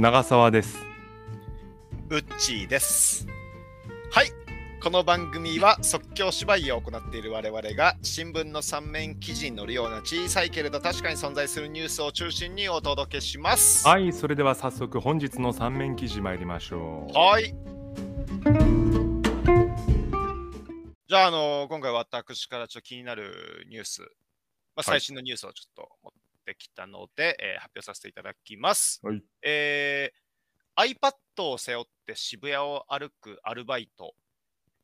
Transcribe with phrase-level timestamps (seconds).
[0.00, 0.78] 長澤です。
[2.08, 3.26] ウッチーです。
[4.10, 4.30] はい。
[4.82, 13.86] この番組は即興芝居を行っている我々が新聞の三面記事に載るような小さいけれど確かに存在するニュースを中心にお届けします。
[13.86, 17.12] はい、それでは早速本日の三面記事参りましょう。
[17.12, 17.54] はい。
[21.08, 24.06] じゃあ、あの今回私からちょっと気になるニュース、ま
[24.76, 26.12] あ、最新のニュースをちょっと持っ
[26.54, 29.00] てきたので、えー発表させていただきます。
[29.02, 29.22] はい。
[29.42, 30.20] えー
[30.76, 34.14] iPad を背負って渋谷を歩くアルバイト、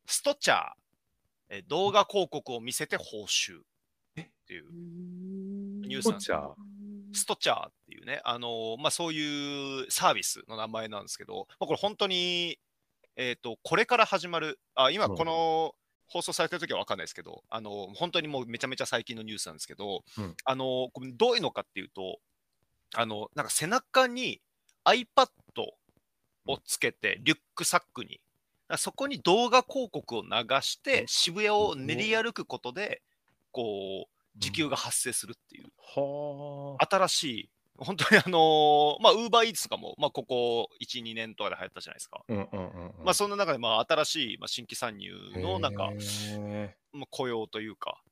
[0.04, 0.58] ストチャー、
[1.48, 3.60] えー動画広告を見せて報酬
[4.20, 4.64] っていう。
[5.88, 6.54] ニュースなんですストチャー？
[7.14, 12.58] ストチャーっていうね、あのーまあ、そういうサービスの名前なんですけど、まあ、これ本当に、
[13.16, 15.74] えっ、と、これから始まる、あ今この
[16.08, 20.36] 放送されてる時は分かんないですけど、あのー本当にもうめちゃめちゃ最近のニュースなんですけど、うん。
[20.44, 22.18] あのどういうのかっていうと、
[22.94, 24.40] あのなんか背中に
[24.84, 25.28] iPad
[26.46, 28.20] をつけて、リュックサックに、
[28.78, 30.28] そこに動画広告を流
[30.62, 33.02] して、渋谷を練り歩くことで、
[33.52, 35.66] こう、時給が発生するっていう。
[35.78, 42.20] は新しい、本当にあのーまあ、ウーバーイーツとかも、まあ、ここ1、2年とかで流行ったじゃないですか。
[42.20, 42.32] あ。
[42.32, 43.04] うんうんうんうん。
[43.04, 48.02] まあ、そんな中で、まあ、新しい、まあ、新規参入の、なんか、へまあ、雇用というか、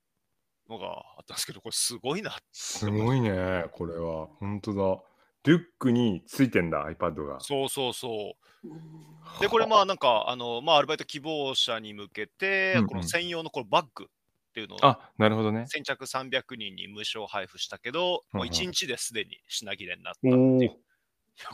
[0.68, 2.36] のがあったんですけど、これすごいな。
[2.52, 4.28] すごいね、これは。
[4.40, 5.02] 本当だ。
[5.44, 7.40] リュックについてんだ、iPad が。
[7.40, 9.40] そうそうそう。
[9.40, 14.08] で、これ、まあ、なんか、あの、まあ、アルバイト希望者に向けてうんうん、この専用のこれバッグ
[14.54, 15.66] っていうのを、あ、なるほどね。
[15.66, 20.58] 先着300人に無償配布したけど、うんうんもう1日ですでに品切れになったっておいう。
[20.58, 20.66] おい。
[20.66, 20.72] や、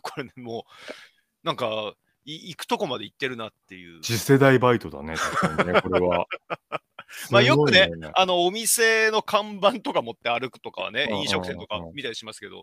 [0.02, 1.94] これね、もう、なんか、
[2.26, 4.02] い行くとこまで行ってるなっていう。
[4.02, 6.26] 次世代バイトだね、確かにね、これは。
[7.30, 12.62] まあよくねすごいあの、お店の看板とか持って歩くとかはねうん、飲食店とか見たりしますけど、い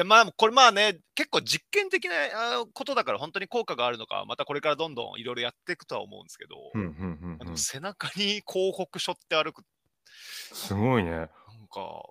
[0.00, 2.14] や、まあ、これまあね、結構実験的な
[2.60, 7.56] あことだから、本当に効果があるのか、またこれからどんどんいろいろやっていくとは思うんですけど、うんうんうんうんあの。
[7.56, 9.62] 背中に広告背負って歩く、
[10.52, 11.10] すごいね。
[11.10, 11.28] なん
[11.70, 12.02] か、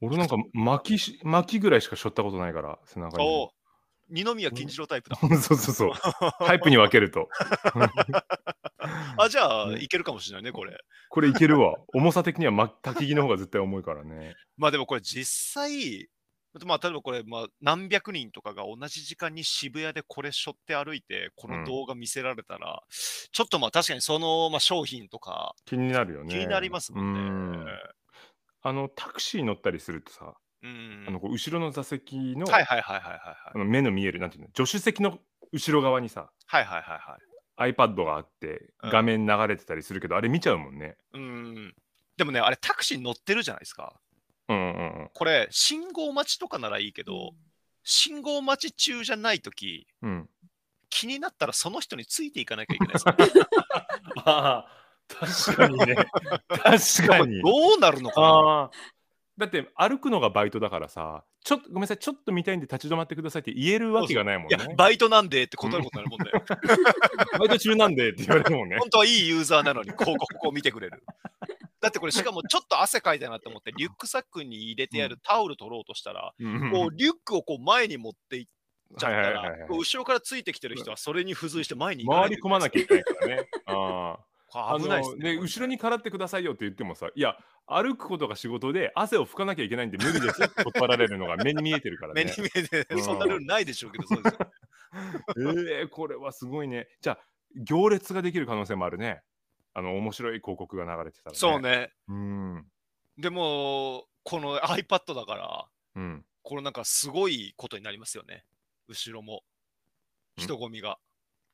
[0.00, 3.48] 俺なんか巻きし巻きぐらいしか背負ったことないから、背中に。
[4.08, 5.16] 二宮金次郎タイプだ。
[5.40, 5.92] そうそうそう。
[6.38, 7.28] タイプに分けると。
[9.18, 10.78] あ、じゃあ、ねいけるかもしれないね、これ。
[11.08, 11.76] これいけるわ。
[11.92, 14.36] 重さ的にはま焚き木の方が絶対重いからね。
[14.56, 16.08] まあでもこれ実際、
[16.64, 26.32] まあ例えばこれ、まあ何百人とかが同じ時間に渋谷でこれ背負って歩いて、この動画見せられたら、ちょっとまあ確かにその、まあ、商品とか気になるよね。
[26.32, 27.20] 気になりますもんね。
[27.20, 27.66] うん
[28.62, 33.36] あの、タクシー乗ったりするとさ、うんあのこう後ろの座席の,、はいはいはいはいはいはい。
[33.54, 35.20] あの目の見える、なんていうの、助手席の
[35.52, 37.18] 後ろ側にさ、はいはいはいは
[37.68, 37.72] い。
[37.72, 40.96] iPad があって、うん画面流れてたりするけど、あれ見ちゃうもんね。
[41.12, 41.74] うん。
[42.16, 44.00] でもね、あれタクシー乗ってるじゃないですか。
[44.48, 45.10] うんうんうん。
[45.12, 47.34] これ、信号待ちとかならいいけど、
[47.82, 50.28] 信号待ち中じゃないとき、うん、
[50.90, 53.04] 気になったらその人についていかなきゃいけないです。
[53.08, 53.14] あ
[54.26, 54.66] あ、
[55.08, 55.96] 確かにね。
[56.48, 57.40] 確かに。
[57.42, 58.70] どうなるのかなああ。
[59.38, 64.56] だって歩くのがバイトだからさ、ちょっとごめんなさい、ちょっと見たいんで立ち止まってくださいって言えるわけがないもんね。
[64.56, 66.32] いや、バイトなんでって断ることになるもんね。
[67.38, 68.78] バイト中なんでって言われるもんね。
[68.78, 71.02] 本当はいいユーザーなのに広告を見てくれる。
[71.80, 78.46] だってこれしかもちょっと汗かいたなと思ってリュックサックに入れてやるタオル取ろうとしたら、うんこうリュックをこう前に持っていっ
[78.98, 83.48] ちゃったら後ろからついてきてる人はそれに付随して前に回り込まなきゃいけないからね。
[83.66, 84.18] あ
[84.78, 85.36] 危ないですあのね。
[85.36, 87.36] 後ろに払ってくださいよって言ってもさ、いや、
[87.66, 92.24] 歩くことが仕事で汗を拭かなきゃいけないんで無理ですって断られるのが 目に見えてるからね。
[92.24, 94.50] 目に見えてうんそんなルールないでしょうけど、そうですよ
[95.80, 96.88] えー、これはすごいね。
[97.00, 97.18] じゃあ、
[97.56, 99.22] 行列ができる可能性もあるね。
[99.74, 101.38] あの、面白い広告が流れてたら、ね。
[101.38, 101.60] そう。
[101.60, 101.92] ね。
[102.08, 102.66] うん。
[103.18, 106.24] でも、この iPad だから、うん。
[106.42, 108.44] これなんかすごいことになりますよね。
[108.88, 109.42] 後ろも。
[110.36, 110.98] 人混みが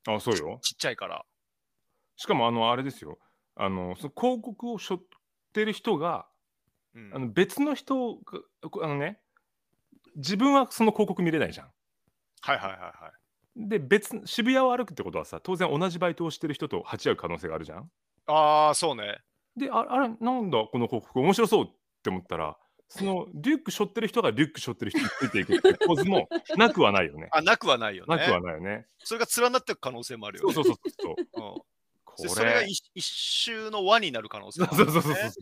[0.07, 0.59] あ、そうよ。
[0.63, 1.25] ちっちゃいから。
[2.17, 3.19] しかも、あの、あれですよ。
[3.55, 5.06] あの、その広告を背負っ
[5.53, 6.27] てる人が、
[6.95, 8.41] うんあの別の人が、
[8.71, 9.19] こあのね、
[10.16, 11.71] 自分はその広告見れないじゃん。
[12.42, 13.13] はいはいはいは
[13.57, 13.69] い。
[13.69, 17.91] で、別、渋谷を歩くってことはさ、当然同じバイトをしてる人と鉢合う可能性があるじゃん。
[18.27, 19.19] ああ、そうね。
[19.57, 21.69] で、ああれ、なんだ、この広告、面白そうっ
[22.03, 22.59] て思ったら、
[22.89, 26.28] そのリュック背負ってる人がリュック背負ってる人についていくって構図も
[26.59, 27.28] なくはないよね。
[27.33, 28.16] あ、なくはないよね。
[28.16, 28.86] なくはないよね。
[28.98, 30.53] それが連なっていく可能性もあるよね。
[30.53, 31.54] そうそうそうそう。
[31.57, 31.63] うん
[32.16, 35.41] こでそれが一一周の輪になる可能性そうもあるそうそうそうそ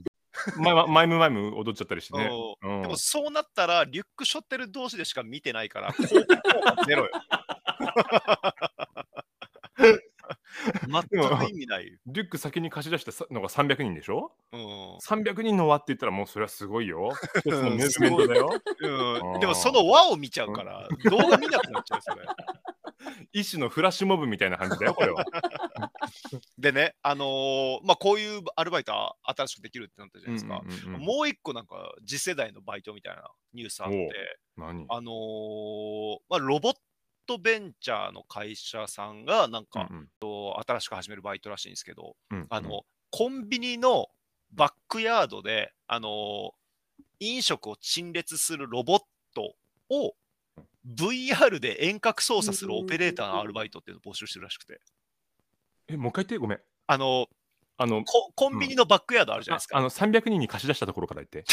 [0.57, 0.61] う。
[0.63, 2.25] マイマイムマイム踊っちゃったりしてね。
[2.25, 5.93] でもそうなったら、リュック背負ってる同士でしか見てないから、
[6.87, 7.11] ゼロよ。
[10.89, 11.99] 全く意味ない。
[12.07, 14.33] リュック先に貸し出したさのが300人でしょ？
[14.53, 14.97] うん。
[14.99, 17.11] 300人の輪って言ったらもうそれはすごいよ。
[17.41, 18.51] 一つのムーブメントだよ。
[19.33, 22.25] うん、でもその輪を見ちゃうから、動画見なくなっちゃうそれ。
[23.33, 25.25] 一種のフラッシュモブみたいな感じだよ、これは。
[26.59, 30.63] でね、あのーまあこういうアルバイトは新しくできるってなったじゃないですか。
[30.65, 33.23] うんうんうんもう一個なんか次世代のバイトみたいな
[33.55, 34.11] ニュースあって、
[34.57, 34.87] 何？
[34.89, 36.75] あのーまあ、ロボッ
[37.27, 44.09] トベンチャーの会社さんがなんか、うん新しく始めるバイトらしいんですけど、うんあの、コンビニの
[44.53, 46.51] バックヤードで、あのー
[47.23, 49.01] 飲食を陳列するロボッ
[49.35, 49.55] ト
[49.91, 50.15] を
[50.97, 54.81] VR で遠隔操作するオペレーターのアルバイトっていうのを募集してるらしくて、
[55.91, 56.61] え、もう一回言って、ごめん。
[56.87, 57.27] あの
[57.77, 59.77] あの、ココンビニのバックヤードあるじゃないですか。
[59.77, 61.45] ああの300人に貸し出したところから言って。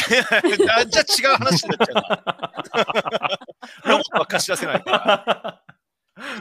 [0.70, 3.38] あじゃあ違う話になっちゃうな。
[3.92, 5.64] ロボットは貸し出せないから。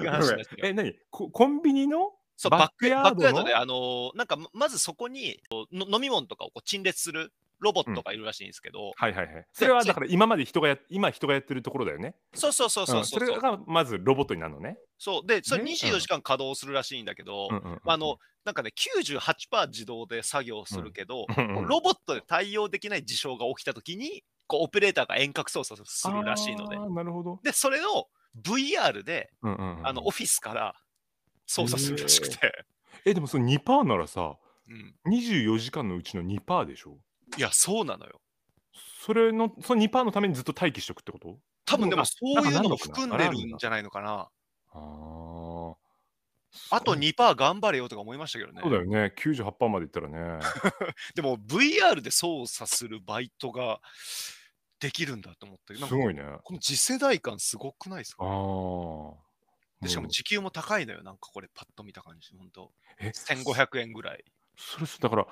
[0.02, 0.94] 違う話になっちゃうえ、何？
[1.10, 3.16] ココンビニのそうバックヤードの？
[3.16, 5.40] バックヤードで、あのーなんかままずそこに
[5.72, 9.46] の飲み物とかをこう陳列するロボットがいるらしいんですけど、はいはいはい。
[9.54, 12.16] それはだから今まで人がや、今人がやってるところだよね。
[12.34, 13.28] そうそうそうそうそう、ん。
[13.28, 14.78] それがまずロボットになるのね。
[14.98, 15.28] そう。
[15.28, 15.72] で、それね。
[15.72, 18.72] 24時間稼働するらしいんだけど、うんうんうんあの、なんかね、
[19.10, 26.78] 98%自動で作業するけど、うんうんロボットで対応できない事象が起きたときに、こうオペレーターが遠隔操作するらしいので。
[26.78, 27.40] なるほど。
[27.44, 28.08] で、それを
[28.42, 30.76] VR で、うんうんうんあのオフィスから
[31.46, 32.66] 操作するらしくて、
[33.06, 34.38] え、でもその2%ならさ、
[34.70, 36.98] うん、24時間のうちの2%でしょ？
[37.38, 38.22] いや、そうなのよ。
[39.06, 41.40] それの、その2%のためにずっと待機しとくってこと？
[41.66, 44.30] 多分でもあそういうのも含んでるんじゃないのかな。
[44.72, 45.76] あー
[46.72, 48.62] あとそう2%頑張れよとか思いましたけどね。
[48.64, 49.14] そうだよね。
[49.18, 50.40] 98%までいったらね。
[51.14, 53.82] でも VR で操作するバイトが
[54.80, 56.24] できるんだと思って、すごいね。
[56.44, 58.26] この次世代感すごくないですあか？
[58.26, 59.14] あ。
[59.82, 64.24] でしかもう時給も高いのよ、なんかこれパッと見た感じ、本当え1500円ぐらい。
[64.58, 65.28] それだから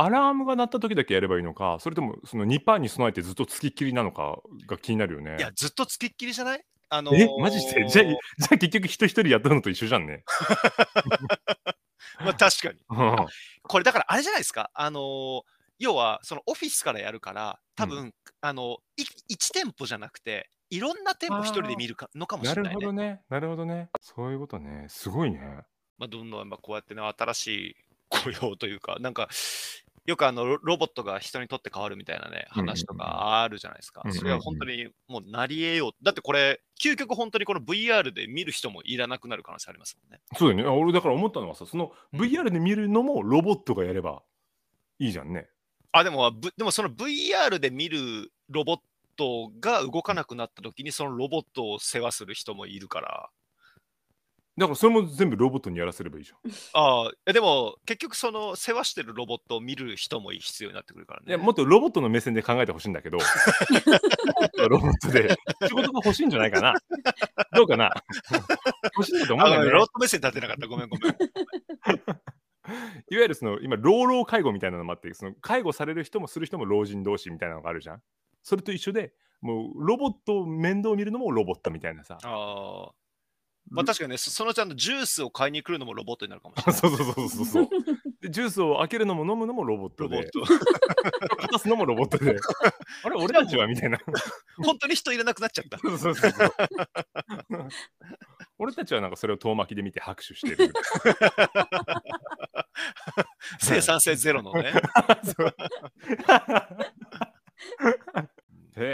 [0.00, 5.36] アラームが鳴った時だけやればいいのかそれともその2%に備えてずっとつきっきりなのかが気になるよね。
[5.38, 6.64] いや、ずっとつきっきりじゃない？
[6.88, 7.24] あのえ？
[7.24, 7.86] ーマジで？
[7.88, 8.16] じゃあじゃ
[8.52, 10.24] あ結局人一人やったのと一緒じゃんね。
[12.20, 12.78] まあ確かに。
[12.90, 13.26] うん
[13.64, 15.42] これだからあれじゃないですか、あのー
[15.80, 19.02] 要はそのオフィスからやるから、多分、あのい
[19.32, 22.84] 1店舗じゃなくて、いろんな店舗一人で見るかのかもしなるれないね。
[22.84, 23.22] ほどね。
[23.28, 23.88] なるほどね。
[24.00, 24.86] そういうことね。
[24.88, 25.38] すごいね。
[25.96, 27.76] まあ、どんどんまあこうやってね、新しい
[28.08, 29.28] 雇用というか、なんか、
[30.08, 35.92] よくあのロロボットが人にとって変わるみたいなね、話とかあるじゃないですかそれは本当にもうなり得よう。
[36.02, 40.20] だってこれ、究極本当にこの VR で見る人もいらなくなる可能性ありますもんね。
[40.34, 44.22] そうだよねあ俺だから思ったのはさそのうん VR で見るのもロボットがやれば
[44.98, 45.46] いいじゃんね
[45.92, 48.78] あ、でも、ぶでもその VR で見るロボッ
[49.18, 53.30] トが動かなくなった時に、そのロボットを世話する人もいるから。
[54.58, 61.26] だからそれも全部ロボットにやらせればいいじゃんああ、えでも結局その世話してるロボットを見る人も必要になってくるからね。
[61.28, 63.18] いやもっとロボットの目線で考えてほしいんだけど
[64.68, 66.74] ロボットで仕事が欲しいんじゃないかな
[67.52, 67.92] どうかな
[68.96, 70.66] 欲しいんだと思うんだロボット目線立てなかった。
[70.66, 71.12] ごめんごめん。
[73.10, 78.02] いわゆるその今老老介護みたいなのもあってその介護される人もする人も老人同士みたいなのがあるじゃん
[78.42, 82.97] それと一緒でもうロボット面倒見るのもロボットみたいなさああ。
[83.70, 86.80] まあ確かにね、そそのちゃんとジュースを買いに来るのもロボットになるかもしれない。
[86.80, 87.68] そうそうそうそうそう
[88.20, 91.36] でジュースを開けるのも飲むのもロボットでロボット。
[91.36, 92.34] 片すのもロボットで
[93.04, 93.98] あれ俺たちはみたいな
[94.56, 95.78] 本当に人いらなくなっちゃった。
[95.78, 96.52] そうそうそうそう
[98.58, 100.72] 俺たちはなんかそれを遠巻きで見て拍手してる
[103.60, 104.72] 生産性ゼロのね。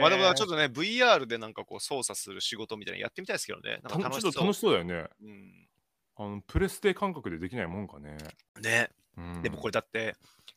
[0.04, 3.80] まあでもちょっとね、VR でなんかこう操作する仕事みたいなのやってみたいですけどね。
[3.82, 4.32] なんか楽しそう。
[4.32, 5.08] たちょっと楽しそうだよね。
[5.23, 5.68] うん、
[6.16, 8.16] あのプレステ感覚でできないもんかね、
[8.61, 8.90] ね。
[9.16, 9.42] うん。
[9.42, 10.16] でもこれだって、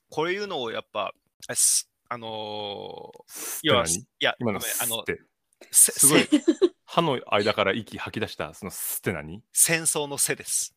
[0.10, 1.14] こういうのをやっぱ、
[2.10, 5.04] あのー、ス要は、いや、何今のあの
[5.72, 6.24] すごい。
[6.24, 6.42] せ
[6.86, 9.44] 歯の間から息吐き出したそのスって何？
[9.52, 10.77] 戦争の背です。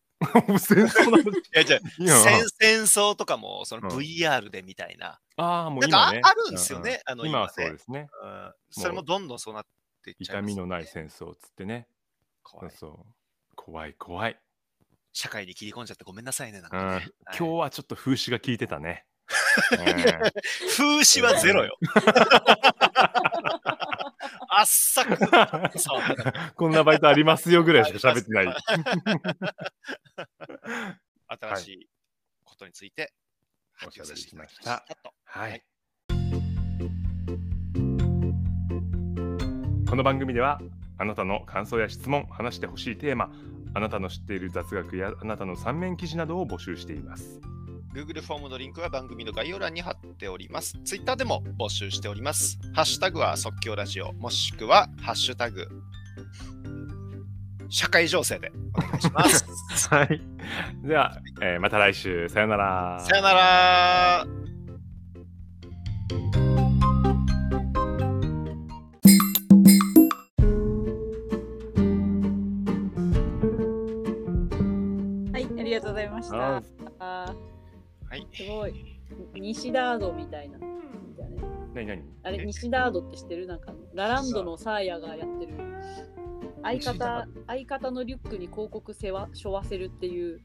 [0.58, 3.96] 戦争なのいや、じゃ戦戦争とかもそのうん。
[3.96, 5.18] VR でみたいな。
[5.36, 6.20] ああもう今ね。
[6.22, 7.00] あるんですよね。
[7.06, 8.08] あの今はねそうですね。
[8.22, 8.52] うん。
[8.70, 9.64] それもどんどんそうなっ
[10.04, 11.86] ていっちゃい痛みのない戦争っつってね。
[12.42, 12.70] 怖い。
[12.70, 13.06] そう
[13.56, 14.38] 怖い怖い、
[15.12, 16.62] 社会に切り込んじゃってごめんなさいね。
[16.70, 17.00] 今
[17.34, 19.04] 日はちょっと風刺が効いてたね、
[19.72, 19.78] うん。
[19.84, 21.76] 風刺はゼロよ。
[24.60, 25.16] あっさく。
[26.54, 28.54] こんなバイトありますよぐらいしか喋ってない。
[31.40, 31.88] 新しい
[32.44, 33.14] ことについて
[33.72, 35.14] 発表させていただきましたと。
[35.24, 35.64] はい。
[39.88, 40.60] この番組では
[40.98, 43.32] あなたの感想や質問、話してほしいテーマ、
[43.72, 47.40] あなたの知っている雑学やあなたの三面記事などを募集しています。
[47.92, 50.78] Google フォームのリンクは番組の概要欄に貼っております。
[50.84, 52.58] Twitter でも募集しております。
[52.72, 55.66] ハッシュタグは即興ラジオ、もしくはハッシュタグ
[57.68, 59.44] 社会情勢でお願いします。
[59.90, 60.20] はい。
[60.84, 62.28] では、えーまた来週。
[62.28, 62.98] さよなら。
[63.00, 64.26] さよなら
[78.32, 79.00] すごい。
[79.34, 80.58] 西ダードみたいな。
[80.58, 80.64] み
[81.16, 82.02] たいなね何何？
[82.22, 83.46] あれ、西ダードって知ってる？
[83.46, 85.54] なんか、ラランドのサーヤがやってる。
[86.62, 90.42] 相方相方のリュックに広告せわしょわせるっていう、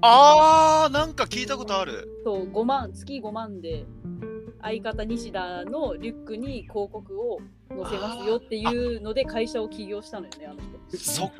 [0.00, 2.08] あー、なんか聞いたことある。
[2.24, 3.84] そう5万月5万で
[4.62, 10.96] 相方西田のリュックに広告を載せますよっていうので会社を起業したのよね、あの人。
[10.96, 11.30] そ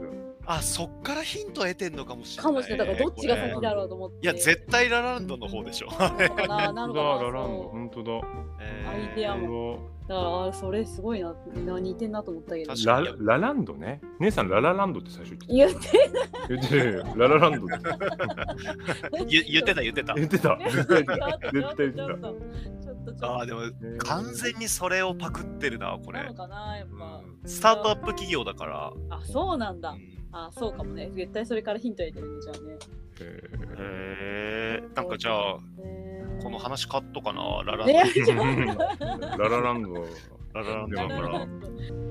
[0.54, 2.52] あ、そっからヒント得てんのかもしれない。
[2.52, 2.88] かもしれない。
[2.88, 4.16] だからどっちが先だろうと思って。
[4.22, 5.88] いや、絶対ラランドの方でしょ。
[5.98, 7.22] なのかな、なのかな。
[7.22, 8.12] ラランド、本当だ。
[8.60, 9.78] えーアイデアも
[10.08, 14.00] だからあそれすごいなみんな似てんなと思ったけど確かラにラランドね。
[14.18, 15.88] 姉さん、ララランドって最初言って言って
[16.40, 16.48] た。
[16.48, 17.04] 言ってるよ。
[17.16, 17.76] ララランドって
[19.28, 20.14] ゆ言ってた、言ってた。
[20.14, 20.58] 言ってた。
[20.72, 21.92] 絶対言って
[23.20, 23.26] た。
[23.36, 23.60] あー、でも
[23.98, 26.34] 完全にそれをパクってるな、これなの。
[26.34, 28.92] かなやっぱ、うんスタートアップ企業だから。
[29.10, 31.10] あそうなんだ、うんあそうかもね。
[31.12, 32.78] 絶対それからヒント得てるねじゃあね。
[33.20, 33.50] え
[34.78, 36.24] へえなんかじゃあ、ね。
[36.42, 37.62] この話カットかな？
[37.64, 37.92] ラランド。
[37.92, 38.02] ね。
[38.04, 39.94] ー ララランド。
[40.54, 41.20] ララランドだから。
[41.20, 42.09] ララランド